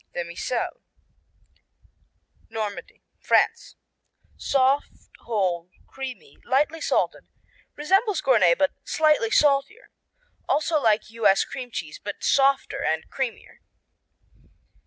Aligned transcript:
Demi 0.15 0.35
Sel 0.35 0.81
Normandy, 2.49 3.03
France 3.19 3.75
Soft, 4.35 5.11
whole, 5.19 5.69
creamy, 5.85 6.39
lightly 6.43 6.81
salted, 6.81 7.27
resembles 7.75 8.19
Gournay 8.19 8.55
but 8.55 8.73
slightly 8.83 9.29
saltier; 9.29 9.91
also 10.49 10.81
like 10.81 11.11
U.S. 11.11 11.45
cream 11.45 11.69
cheese, 11.69 11.99
but 12.03 12.23
softer 12.23 12.83
and 12.83 13.07
creamier. 13.11 13.59